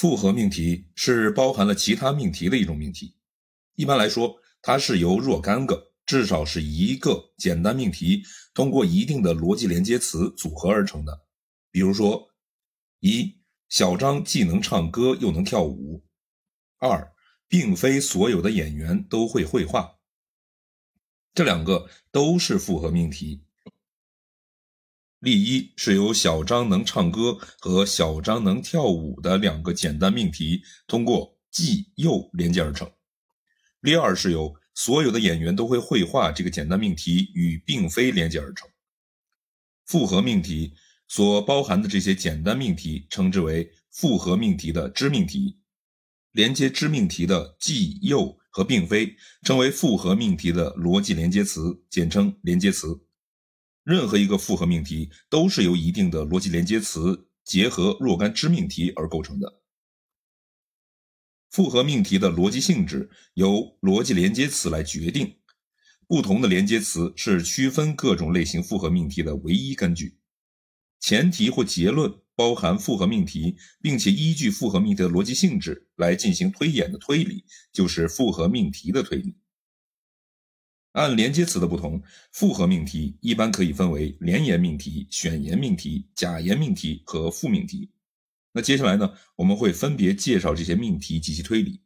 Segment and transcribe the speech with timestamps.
[0.00, 3.18] 复合命题是包含了其他命题的一种命题。
[3.74, 8.22] 一般来说，它是由若干个，至少是一个简单命题，
[8.54, 11.26] 通过一定的逻辑连接词组合而成的。
[11.70, 12.30] 比如说，
[13.00, 16.02] 一小张既能唱歌又能跳舞；
[16.78, 17.12] 二，
[17.46, 19.98] 并非所有的演员都会绘画。
[21.34, 23.44] 这两个都是复合命题。
[25.20, 32.90] 例一是由小张能唱歌和小张能跳舞的两个简单命题通过既又连接而成。
[33.80, 38.68] 例二是由所有的演员都会绘画这个简单命题与并非连接而成。
[39.86, 40.74] 复合命题
[41.06, 45.58] 所包含的这些简单命题称之为复合命题的支命题，
[46.32, 53.00] 连接支命题的既又和并非称为复合命题的逻辑连接词，简称连接词。
[53.82, 59.60] 任何一个复合命题都是由一定的逻辑连接词结合若干支命题而构成的。
[61.50, 65.38] 复合命题的逻辑性质由逻辑连接词来决定，
[66.06, 70.18] 不同的连接词是区分各种类型复合命题的唯一根据。
[71.00, 79.39] 前提或结论包含复合命题，并且依据复合命题的逻辑性质来进行推演的推理，就是复合命题的推理。
[80.92, 82.02] 按连接词的不同，
[82.32, 87.92] 复合命题一般可以分为连言命题、选言命题、假言命题和复命题。
[88.52, 91.82] 那接下来呢，我们会分别介绍这些命题及其推理。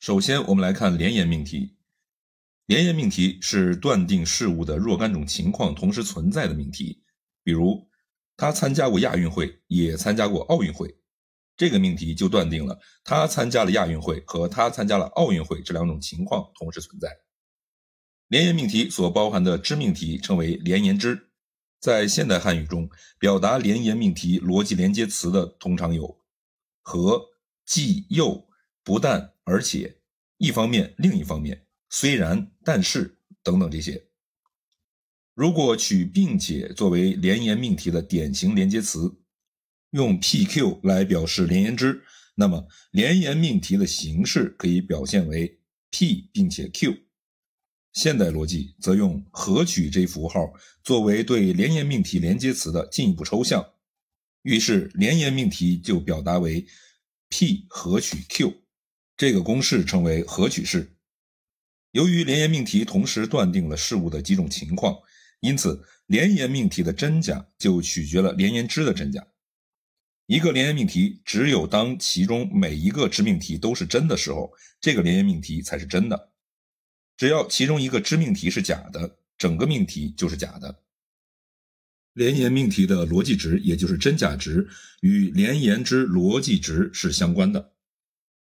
[0.00, 1.76] 首先，我们来看连言命题。
[2.66, 7.04] 连言命题是断定事物的若干种情况同时存在的命题。
[7.44, 7.88] 比如，
[8.36, 11.01] 他参加过亚运会，也参加过奥运会。
[11.56, 17.08] 这个命题就断定了他参加了亚运会和他参加了奥运会这两种情况同时存在。
[18.28, 21.28] 连言命题所包含的支命题称为连言支。
[21.78, 26.18] 在现代汉语中，表达连言命题逻辑连接词的通常有
[26.80, 27.20] 和、
[27.66, 28.48] 既、又、
[28.84, 29.98] 不但、而且、
[30.38, 34.06] 一方面、另一方面、虽然、但是等等这些。
[35.34, 39.21] 如果取并且作为连言命题的典型连接词。
[39.92, 42.02] 用 PQ 来表示连言之，
[42.34, 45.60] 那么连言命题的形式可以表现为
[45.90, 46.96] P 并且 Q。
[47.92, 53.64] 现代逻辑则用合取这一符号作为对连言命题连接词的进一步抽象，
[54.42, 56.66] 于是连言命题就表达为
[57.28, 58.54] P 合取 Q。
[59.14, 60.96] 这个公式称为合取式。
[61.90, 64.96] 由于连言命题同时断定了事物的几种情况，
[65.40, 69.26] 因此连言命题的真假就取决了连言之的真假。
[70.32, 74.50] 一个连言命题，只有当其中每一个支命题都是真的时候，
[74.80, 76.32] 这个连言命题才是真的。
[77.18, 80.80] 只要其中一个支命题是假的，整个命题就是假的。
[82.14, 84.66] 连言命题的逻辑值，也就是真假值，
[85.02, 87.74] 与连言之逻辑值是相关的。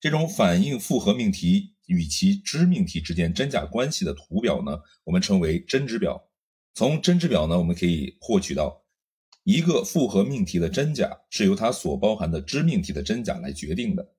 [0.00, 6.30] 这种反映复合命题与其支命题之间真假关系的图表呢，我们称为真值表。
[6.72, 8.83] 从真值表呢，我们可以获取到。
[9.44, 14.14] 一个复合命题的真假是由它所包含的知命题的真假来决定的。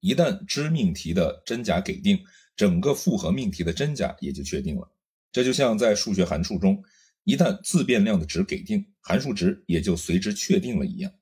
[0.00, 2.18] 一旦知命题的真假给定，
[2.56, 4.92] 整个复合命题的真假也就确定了。
[5.30, 6.82] 这就像在数学函数中，
[7.22, 11.12] 一旦自变量的值给定，函数值也就随之确定了一样。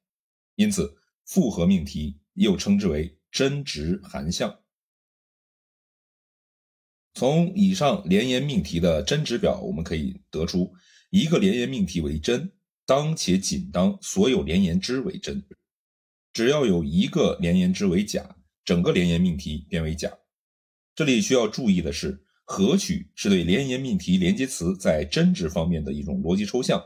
[0.55, 0.97] 因此，
[1.27, 4.61] 复合命题又称之为真值函项。
[7.13, 10.73] 从以上连言命题的真值表，我们可以得出，
[11.11, 12.53] 一个连言命题为真。
[12.89, 15.45] 当且仅当所有连言之为真，
[16.33, 20.11] 只要有一个连言之为假，整个连言命题变为假。
[20.95, 26.83] 这里需要注意的是，合取是对连言命题连接词在真值方面的一种逻辑抽象，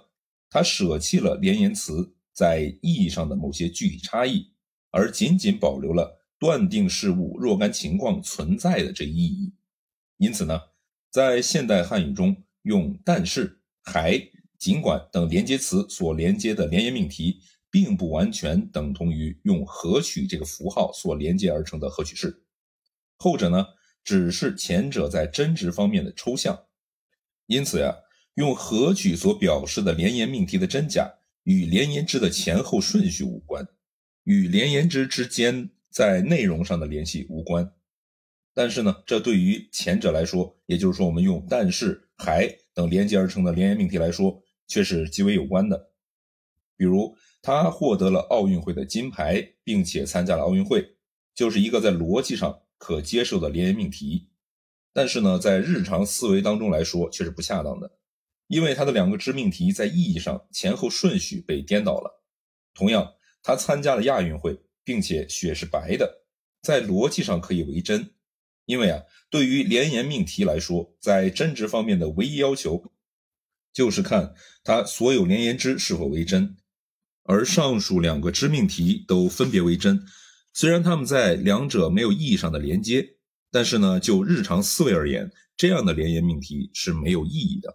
[0.51, 4.53] 它舍弃了连言词在意义上的某些具体差异，
[4.91, 9.55] 而仅仅保留了断定事物若干情况存在的这一意义。
[10.17, 10.61] 因此呢，
[11.13, 14.21] 在现代汉语中用但是还。
[14.62, 22.45] 尽管等连接词所连接的连言命题，并不完全等同于用合取这个符号所连接而成的合取式，
[23.16, 23.66] 后者呢，
[24.04, 26.66] 只是前者在真值方面的抽象。
[27.47, 27.92] 因此呀，
[28.34, 33.66] 用合取所表示的连言命题的真假，与连言之的前后顺序无关，
[34.22, 37.72] 与连言之之间在内容上的联系无关。
[38.54, 44.41] 但是呢，这对于前者来说，也就是说，我们用但是还等连接而成的连言命题来说。
[44.72, 45.91] 却是极为有关的，
[46.78, 50.97] 比如他获得了奥运会的金牌，并且参加了奥运会，
[51.34, 54.30] 就是一个在逻辑上可接受的连言命题。
[54.95, 57.98] 但是呢，在日常思维当中来说却是不恰当的，
[58.47, 62.24] 因为他的两个支命题在意义上前后顺序被颠倒了。
[62.72, 66.24] 同样，他参加了亚运会，并且血是白的，
[66.63, 68.15] 在逻辑上可以为真，
[68.65, 72.91] 因为啊，对于联言命题来说，在真值方面的唯一要求
[73.72, 76.57] 就是看它所有联言之是否为真，
[77.24, 80.04] 而上述两个知命题都分别为真，
[80.53, 83.16] 虽然他们在两者没有意义上的连接，
[83.51, 87.74] 但是呢，就日常思维而言，这样的联言命题是没有意义的。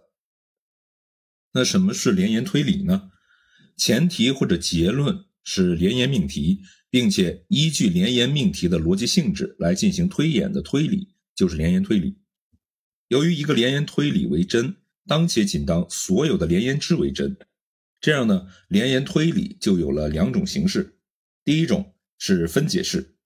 [1.52, 3.10] 那什么是联言推理呢？
[3.76, 12.18] 前提或者结论是联言命题，并且依据联言命题的逻辑性质来进行推演的推理，就是联言推理。
[13.08, 14.76] 由于一个联言推理为真，
[15.08, 17.36] 当且仅当所有的联言之为真，
[18.00, 20.98] 这样呢，联言推理就有了两种形式。
[21.44, 23.16] 第一种是分解式，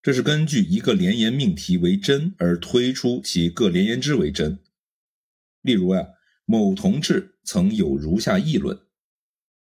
[0.00, 4.60] 这是根据一个联言命题为真而推出其各联言之为真。
[5.62, 6.06] 例如呀。
[6.44, 8.76] 某同志曾有如下议论：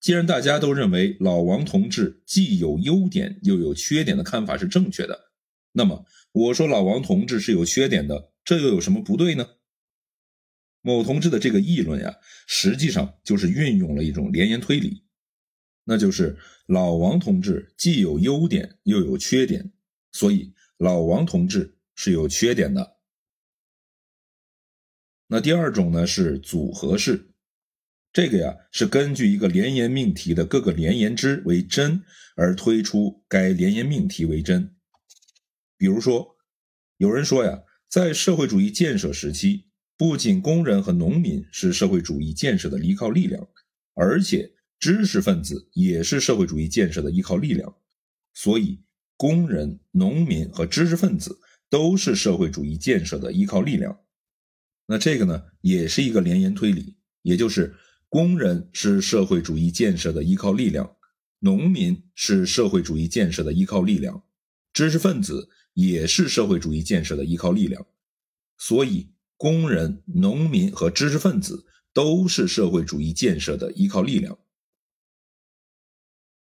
[0.00, 5.32] 既然大家都认为老王同志既有优点又有缺点的看法是正确的，
[5.72, 9.44] 那么我说老王同志是有缺点的，这又有什么不对呢？
[10.88, 15.04] 某同志的这个议论呀，实际上就是运用了一种联言推理，
[15.84, 19.70] 那就是老王同志既有优点又有缺点，
[20.12, 22.96] 所以老王同志是有缺点的。
[25.26, 27.34] 那第二种呢是组合式，
[28.14, 32.02] 这个呀是根据一个联言命题的各个联言之为真
[32.34, 34.74] 而推出该联言命题为真。
[35.76, 36.38] 比如说，
[36.96, 39.67] 有人说呀，在社会主义建设时期，
[39.98, 43.48] 不仅工人和农民是社会主义建设的依靠力量，
[43.94, 47.74] 而且知识分子也是社会主义建设的依靠力量，
[48.32, 48.80] 所以
[49.16, 53.98] 工人、农民和知识分子都是社会主义建设的依靠力量。
[54.86, 57.74] 那这个呢，也是一个联言推理，也就是
[58.08, 60.96] 工人是社会主义建设的依靠力量，
[61.40, 64.22] 农民是社会主义建设的依靠力量，
[64.72, 67.84] 知识分子也是社会主义建设的依靠力量，
[68.56, 71.64] 所以工人、农民和知识分子
[71.94, 74.38] 都是社会主义建设的依靠力量。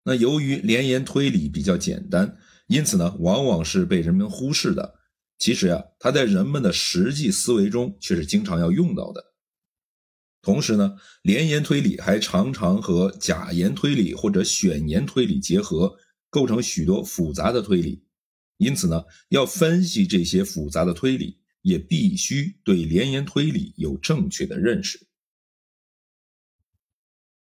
[0.04, 2.38] 那由于联言推理比较简单，
[2.68, 5.00] 因此呢，往往是被人们忽视的。
[5.38, 9.24] 其实呀，它在人们的实际思维中却是经常要用到的。
[10.42, 15.96] 同时呢，联言推理还常常和假言推理或者选言推理结合，
[16.30, 18.04] 构成许多复杂的推理。
[18.58, 21.39] 因此呢，要分析这些复杂的推理，
[21.70, 25.09] 也必须对联言推理有正确的认识。